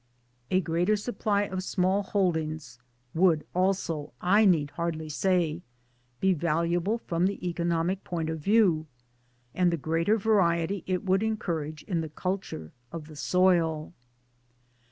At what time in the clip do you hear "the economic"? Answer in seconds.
7.27-8.03